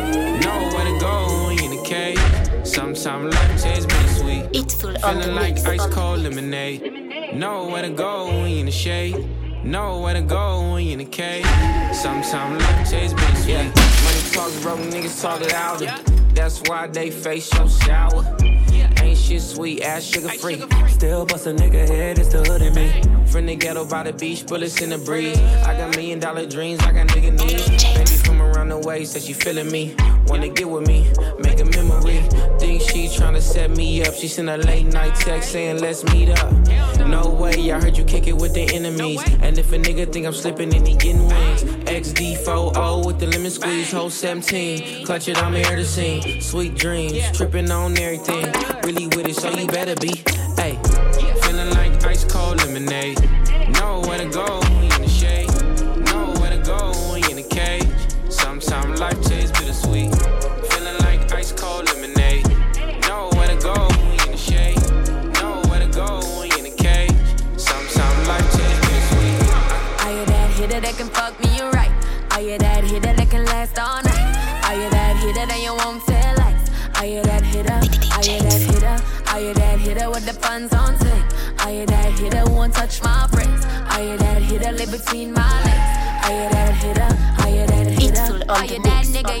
[0.00, 0.44] shade.
[0.44, 2.66] Know where to go when you in the cave.
[2.66, 4.44] Sometimes life tastes bittersweet.
[4.52, 5.66] It's full on the Feeling like mix.
[5.66, 7.34] ice cold lemonade.
[7.34, 9.16] Know where to go when you in the shade.
[9.64, 11.44] Know where to go when you in the cave.
[11.94, 13.48] Sometimes life tastes bittersweet.
[13.48, 13.62] Yeah.
[13.64, 15.92] Money talks, broke niggas talk louder.
[16.34, 18.22] That's why they face your shower.
[19.16, 20.62] Ain't shit sweet, ass sugar free.
[20.88, 23.02] Still bust a nigga head, it's the hood in me.
[23.26, 25.38] From the ghetto by the beach, bullets in the breeze.
[25.38, 27.84] I got million dollar dreams, I got nigga needs.
[27.94, 29.94] Baby from around the way, said she feeling me.
[30.26, 32.20] Wanna get with me, make a memory.
[32.58, 34.14] Think she tryna set me up.
[34.14, 36.52] She sent a late night text saying, let's meet up.
[37.06, 39.22] No way, I heard you kick it with the enemies.
[39.40, 41.62] And if a nigga think I'm slipping, then he getting wings.
[41.62, 45.06] XD40 with the lemon squeeze, whole 17.
[45.06, 46.40] Clutch it, I'm here to sing.
[46.40, 48.45] Sweet dreams, tripping on everything.
[48.86, 50.22] Really with it, so you better be.
[50.54, 50.78] Hey,
[51.42, 53.18] feeling like ice cold lemonade.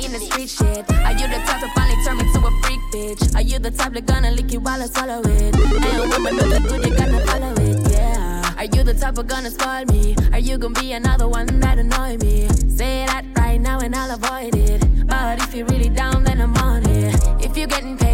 [0.06, 0.84] In the street shit?
[1.04, 3.34] Are you the type to finally turn me to a freak bitch?
[3.34, 5.54] Are you the type that gonna lick you while I swallow it?
[5.54, 8.54] And woman know the good, they gotta follow it, yeah.
[8.56, 10.14] Are you the type of gonna spoil me?
[10.32, 12.48] Are you gonna be another one that annoy me?
[12.68, 15.06] Say that right now and I'll avoid it.
[15.06, 17.14] But if you're really down, then I'm on it.
[17.44, 18.05] If you getting paid,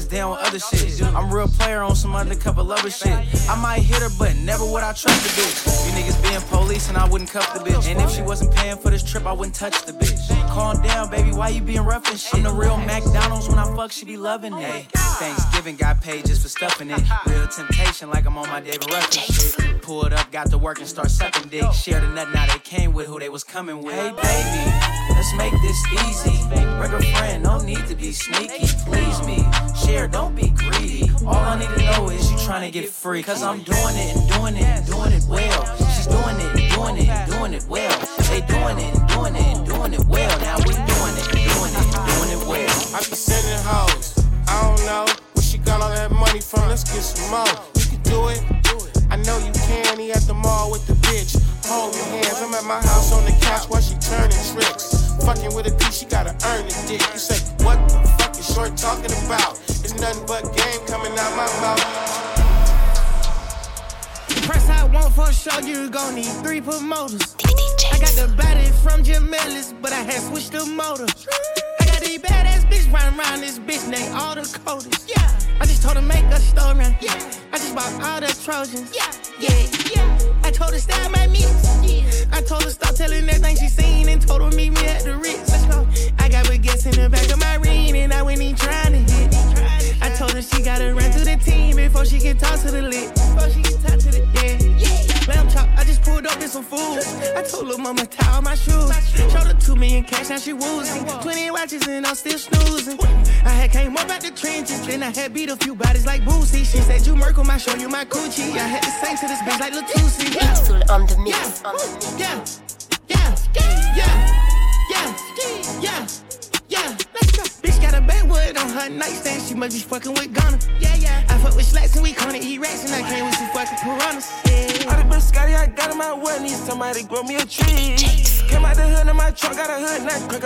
[0.00, 1.02] niggas down other shit.
[1.02, 3.12] I'm real player on some undercover lover shit.
[3.48, 5.86] I might hit her, but never would I trust the bitch.
[5.86, 7.88] You niggas being police and I wouldn't cuff the bitch.
[7.88, 10.28] And if she wasn't paying for this trip, I wouldn't touch the bitch.
[10.48, 12.34] Calm down, baby, why you being rough and shit?
[12.34, 14.86] I'm the real McDonald's when I fuck, she be loving it.
[15.20, 17.02] Thanksgiving got paid just for stuffing it.
[17.26, 19.82] Real temptation like I'm on my David Ruffin shit.
[19.82, 21.64] Pulled up, got to work and start sucking dick.
[21.72, 23.94] Shared the nut now they came with who they was coming with.
[23.94, 24.89] Hey baby,
[25.20, 26.48] let's make this easy.
[26.48, 28.66] Bring a friend, no need to be sneaky.
[28.86, 29.44] Please me,
[29.84, 31.10] share, don't be greedy.
[31.26, 33.22] All I need to know is you trying to get free.
[33.22, 35.89] Cause I'm doing it and doing it and doing it well.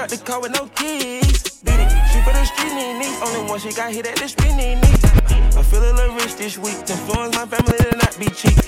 [0.05, 1.61] Out the car with no keys.
[1.65, 3.17] Beat it, she for the street knee knee.
[3.25, 4.97] Only one she got hit at the street knee knee.
[5.57, 6.77] I feel a little rich this week.
[6.85, 8.59] Influence my family to not be cheap.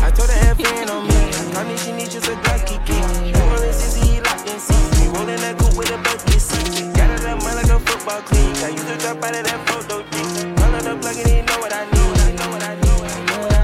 [0.00, 1.18] I told her F in on me.
[1.52, 2.96] Connie, she needs just a Glock kiki.
[3.28, 5.00] New Orleans, Sissy, locked in seats.
[5.00, 6.96] We rolling that coupe with a Berkeley seat.
[6.96, 8.56] Got it up, man, like a football clean.
[8.64, 9.96] I used to drop out of that photo.
[10.56, 12.16] Run on the plug and he know what I need.
[12.16, 12.87] I know what I need.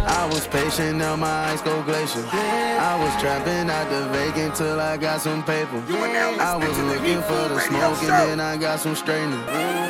[0.07, 2.25] I was patient, now my eyes go glacial.
[2.31, 5.83] I was trapping out the vacant till I got some paper.
[6.41, 9.39] I was looking for the smoke and then I got some straightening.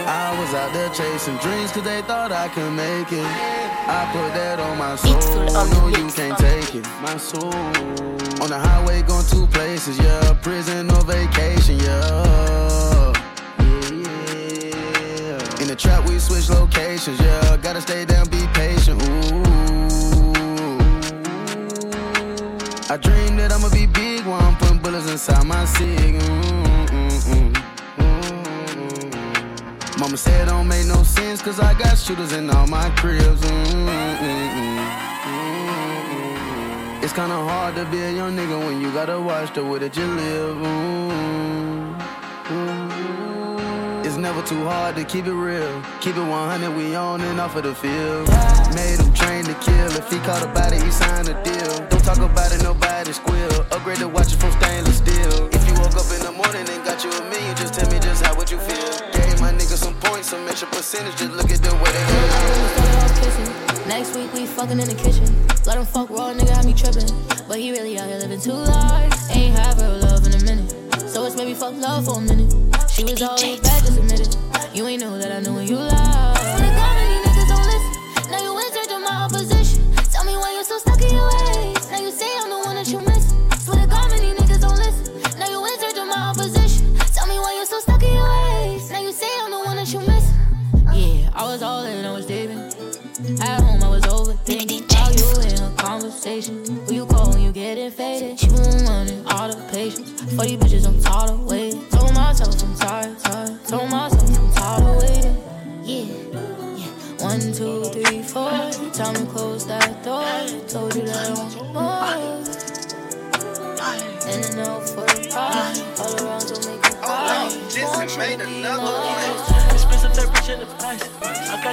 [0.07, 3.24] I was out there chasing dreams cause they thought I could make it.
[3.87, 5.45] I put that on my soul.
[5.70, 6.87] No, you can't take it.
[7.03, 7.53] My soul.
[8.43, 10.32] On the highway going two places, yeah.
[10.43, 13.03] Prison or vacation, yeah.
[15.74, 17.56] The trap, we switch locations, yeah.
[17.56, 19.02] Gotta stay down, be patient.
[19.02, 19.42] Ooh.
[22.88, 26.14] I dream that I'ma be big while I'm putting bullets inside my cig.
[26.14, 27.52] Mm, mm, mm,
[27.98, 29.98] mm.
[29.98, 33.40] Mama said don't make no sense, cause I got shooters in all my cribs.
[33.40, 33.88] Mm,
[34.22, 34.78] mm,
[37.02, 39.96] it's kinda hard to be a young nigga when you gotta watch the way that
[39.96, 40.56] you live.
[42.46, 42.84] It's
[44.24, 45.82] never too hard to keep it real.
[46.00, 48.24] Keep it 100, we on and off of the field.
[48.72, 49.92] Made him train to kill.
[50.00, 51.76] If he caught a body, he signed a deal.
[51.92, 53.52] Don't talk about it, nobody squeal.
[53.68, 55.52] Upgrade the watches from stainless steel.
[55.52, 58.00] If you woke up in the morning and got you a million, just tell me
[58.00, 58.96] just how would you feel.
[59.12, 61.20] Gave my niggas some points, some extra percentage.
[61.20, 62.04] Just look at the way they
[63.20, 63.52] kissing.
[63.84, 65.28] Next week we fucking in the kitchen.
[65.68, 67.12] Let him fuck raw, nigga, had me tripping.
[67.46, 69.28] But he really out here living two lives.
[69.36, 70.72] Ain't have real love in a minute.
[71.12, 72.73] So it's maybe fuck love for a minute.
[72.95, 74.36] She was always bad, just admit it.
[74.72, 75.93] You ain't know that I knew when you lied.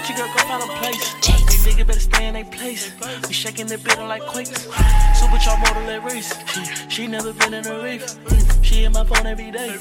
[0.01, 1.13] Got you, girl, go find a place.
[1.13, 2.91] These niggas better stay in their place.
[3.27, 4.63] We shaking the building like quakes.
[5.19, 6.33] Supercharged motor let race.
[6.47, 8.17] She, she never been in a race.
[8.61, 9.77] She in my phone every day.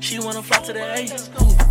[0.00, 1.08] She wanna fly to the A.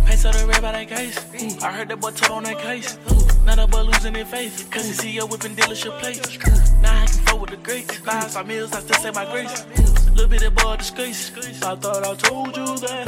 [0.06, 1.62] Paint so the red by that case.
[1.62, 2.98] I heard that boy told on that case.
[3.44, 4.68] None of but losing their faith.
[4.70, 6.38] Cause he see your whipping dealership plates.
[6.82, 7.96] Now I can fuck with the greats.
[7.98, 9.64] Five five meals, I still say my grace.
[10.10, 11.32] Little bit of boy disgrace.
[11.62, 13.06] I thought I told you that.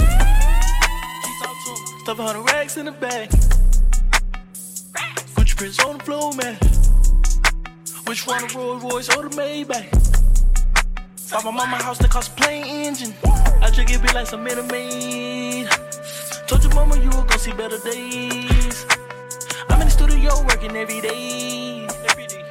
[2.02, 3.28] Stuff a hundred racks in the bag.
[5.58, 6.54] Prints on the floor, man.
[8.06, 9.90] Which one, the Rolls Royce or the Maybach?
[11.32, 13.12] Bought my mama house that cost a plane engine.
[13.60, 15.68] I just get bit like some minute.
[16.46, 18.86] Told your mama you were gonna see better days.
[19.68, 21.88] I'm in the studio working every day.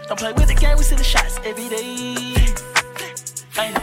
[0.10, 2.36] Don't play with the game, we see the shots every day.
[3.54, 3.74] Hey.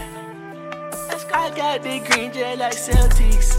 [1.33, 3.54] I got the green jet like Celtics.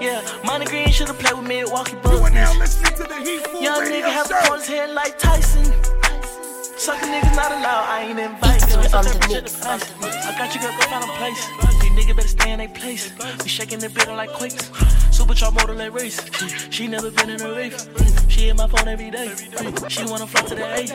[0.00, 2.16] Yeah, money green should've played with Milwaukee Bucks.
[2.16, 4.38] You are now listening to the Heat Young Radio nigga have Show.
[4.38, 5.64] a corn's head like Tyson.
[6.78, 8.72] Sucker niggas not allowed, I ain't invited.
[8.94, 10.24] on the Shut mix, up, shut up.
[10.24, 11.46] I got you, girl, go find a place.
[11.82, 13.12] These niggas better stay in their place.
[13.42, 14.70] We shaking the building like quakes.
[15.10, 16.18] Supercharged motor let race.
[16.70, 17.86] She never been in a race.
[18.28, 19.34] She hit my phone every day.
[19.88, 20.86] She wanna fly to the A.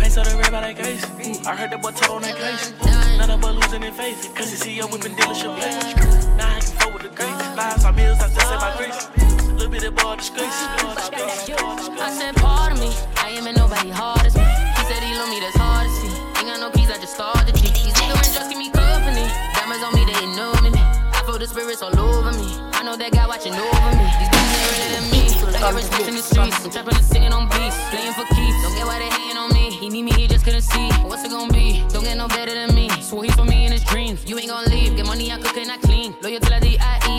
[0.00, 1.04] Paint so the red by that case.
[1.46, 2.72] I heard that boy told on that case.
[3.18, 4.32] None of but losing their faith.
[4.34, 6.17] Cause you see your whipping dealership plates.
[6.88, 7.42] Now I with the greats.
[7.52, 9.08] Five five meals, I still say my grace.
[9.52, 10.48] Little bit of boy disgrace.
[12.00, 14.40] I said, pardon me, I ain't met nobody hard as me.
[14.40, 16.08] He said he love me, that's hard to see.
[16.40, 17.68] Ain't got no keys, I just started G.
[17.68, 19.28] These niggas just give me company.
[19.52, 20.72] Diamonds on me, they know me.
[21.12, 22.56] I feel the spirits all over me.
[22.72, 24.08] I know that guy watching over me.
[24.18, 24.37] These
[25.60, 25.66] me.
[25.66, 26.64] They respect in the streets.
[26.64, 27.76] I'm trapping and sitting on beats.
[27.90, 28.62] Playing for keeps.
[28.62, 29.70] Don't get why they hating on me.
[29.70, 30.90] He need me, he just couldn't see.
[31.02, 31.84] What's it gonna be?
[31.88, 32.88] Don't get no better than me.
[33.02, 34.24] So he's for me in his dreams.
[34.28, 34.96] You ain't gonna leave.
[34.96, 36.14] Get money, I cook and I clean.
[36.22, 37.18] Loyal till I D.I.E.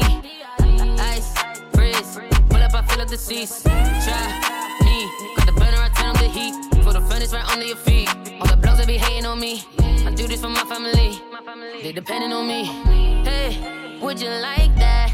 [0.99, 1.33] Ice,
[1.73, 2.19] freeze.
[2.49, 3.63] Pull up, I feel like the seats.
[3.63, 5.09] Try me.
[5.35, 6.53] Got the burner, I turn up the heat.
[6.83, 8.09] For the furnace right under your feet.
[8.39, 9.63] All the blogs that be hating on me.
[9.79, 11.21] I do this for my family.
[11.81, 12.65] They depending on me.
[13.23, 15.08] Hey, would you like that?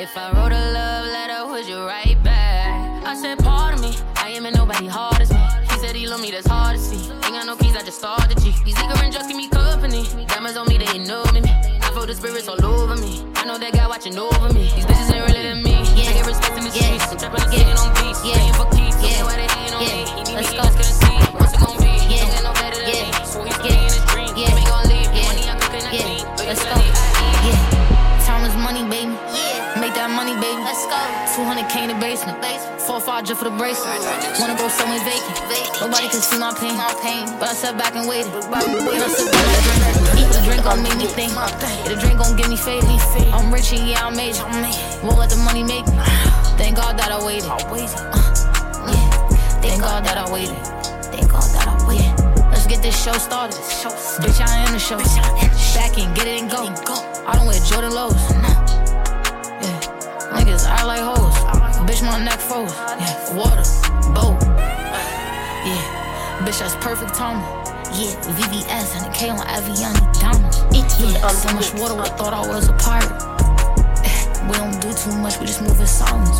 [0.00, 3.04] If I wrote a love letter, would you write back?
[3.04, 3.94] I said, pardon me.
[4.16, 5.44] I ain't met nobody hard as me.
[5.68, 7.12] He said he love me, that's hard to see.
[7.12, 8.54] Ain't got no keys, I just started G.
[8.64, 10.08] These niggas just give me company.
[10.24, 11.42] Diamonds on me, they ain't know me.
[11.44, 13.26] I feel the spirits all over me.
[13.34, 14.72] I know that guy watching over me.
[14.74, 15.76] These bitches ain't really than me.
[15.92, 16.14] Yeah.
[16.16, 17.04] Get respect in the streets.
[17.04, 18.24] I'm trapping and singing on beats.
[18.24, 18.40] Yeah.
[18.40, 18.96] Playing for keys.
[18.96, 20.08] Don't why they hating on me.
[20.16, 21.09] He need me, he
[33.20, 34.00] Just for the bracelet.
[34.40, 35.36] Wanna go somewhere vacant.
[35.78, 36.74] Nobody can see my pain.
[37.38, 38.32] But I sat back and waited.
[38.32, 41.32] And I I drink, the drink gon' make me think.
[41.36, 42.88] Yeah, the drink gon' get me faded.
[43.30, 44.42] I'm rich and yeah, I'm major.
[45.04, 46.00] Won't let the money make me.
[46.56, 47.44] Thank God that I waited.
[47.44, 47.60] Uh,
[48.88, 49.28] yeah.
[49.60, 50.56] Thank God that I waited.
[51.12, 52.16] Thank God that I waited.
[52.48, 53.54] Let's get this show started.
[54.24, 54.96] Bitch, I am the show.
[55.76, 56.72] Back in, get it and go.
[57.28, 58.16] I don't wear Jordan lows.
[59.60, 59.80] Yeah.
[60.32, 61.39] Niggas act like hoes.
[61.90, 62.70] Bitch, my neck froze.
[62.70, 63.34] Yeah.
[63.34, 63.66] Water,
[64.14, 64.38] boat.
[65.66, 66.38] Yeah.
[66.46, 67.42] Bitch, that's perfect timing.
[67.98, 70.62] Yeah, VVS and the K on Aviani diamonds.
[70.72, 73.10] Yeah, so much water, I thought I was a pirate.
[74.06, 76.38] Eh, We don't do too much, we just move in silence.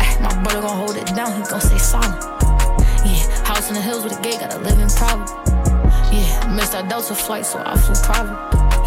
[0.00, 2.16] Eh, My brother gon' hold it down, he gon' stay silent.
[3.04, 5.28] Yeah, house in the hills with a gate, gotta live in private.
[6.10, 8.38] Yeah, missed that Delta flight, so I flew private.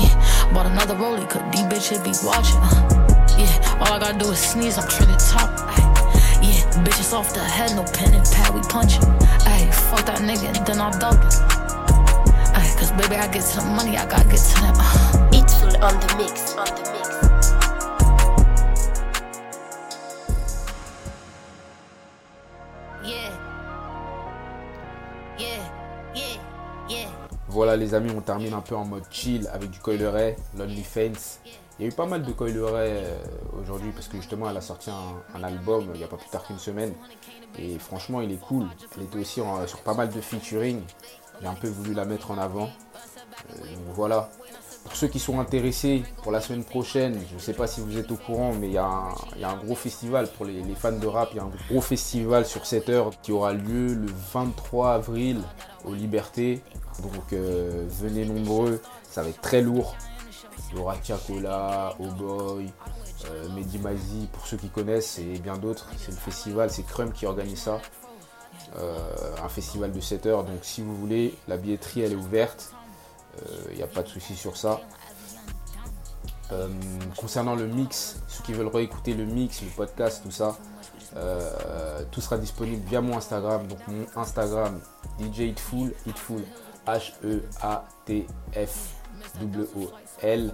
[0.02, 2.58] Yeah, bought another rollie, cause these bitches be watching.
[2.58, 3.03] Uh,
[3.44, 5.50] yeah, all I gotta do is sneeze, I'm trending top.
[5.68, 5.82] Ay,
[6.42, 9.04] yeah, bitches off the head, no pen and pad, we punching.
[9.46, 11.28] Ay, fuck that nigga, and then I double.
[12.56, 14.76] Ay, cause baby, I get to the money, I gotta get to that.
[14.78, 15.30] Uh.
[15.34, 17.10] It's full on the mix, on the mix.
[23.04, 23.32] Yeah.
[25.38, 25.64] Yeah,
[26.16, 26.38] yeah,
[26.88, 27.10] yeah.
[27.50, 30.84] Voilà les amis, on termine un peu en mode chill avec du Coil Ray, Lonely
[30.84, 31.40] Fence.
[31.80, 33.18] Il y a eu pas mal de Coil euh,
[33.60, 36.44] aujourd'hui parce que justement elle a sorti un, album il n'y a pas plus tard
[36.46, 36.94] qu'une semaine.
[37.58, 38.68] Et franchement il est cool.
[38.96, 40.82] Elle était aussi sur pas mal de featuring.
[41.42, 42.70] J'ai un peu voulu la mettre en avant.
[43.50, 44.30] Euh, donc voilà.
[44.84, 47.98] Pour ceux qui sont intéressés pour la semaine prochaine, je ne sais pas si vous
[47.98, 51.30] êtes au courant, mais il y, a un- gros festival pour les, fans de rap.
[51.32, 55.40] Il y a un gros festival sur 7 heures qui aura lieu le 23 avril
[55.86, 56.62] aux Libertés.
[57.02, 59.96] Donc euh, venez nombreux, ça va être très lourd.
[60.74, 62.72] Il y aura Tiakola, Boy,
[63.30, 65.88] euh, Mehdi pour ceux qui connaissent, et bien d'autres.
[65.98, 67.80] C'est le festival, c'est Crum qui organise ça.
[68.78, 68.98] Euh,
[69.44, 70.44] un festival de 7 heures.
[70.44, 72.74] Donc si vous voulez, la billetterie elle est ouverte.
[73.72, 74.82] Il n'y a pas de souci sur ça.
[76.52, 76.68] Euh,
[77.18, 80.58] concernant le mix, ceux qui veulent réécouter le mix, le podcast, tout ça,
[81.16, 83.68] Euh, tout sera disponible via mon Instagram.
[83.68, 84.80] Donc mon Instagram,
[85.20, 86.42] DJ Hitful, Hitful,
[90.24, 90.52] H-E-A-T-F-W-O-L.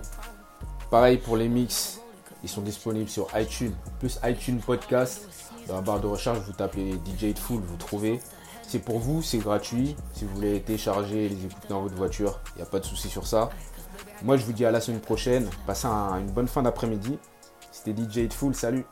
[0.89, 1.99] Pareil pour les mix,
[2.43, 5.27] ils sont disponibles sur iTunes, plus iTunes Podcast.
[5.67, 8.19] Dans la barre de recherche, vous tapez DJ Hitful, vous trouvez.
[8.67, 9.95] C'est pour vous, c'est gratuit.
[10.13, 13.07] Si vous voulez télécharger les écouter dans votre voiture, il n'y a pas de souci
[13.09, 13.49] sur ça.
[14.23, 15.47] Moi, je vous dis à la semaine prochaine.
[15.67, 17.17] Passez un- une bonne fin d'après-midi.
[17.71, 18.85] C'était DJ Hitful, salut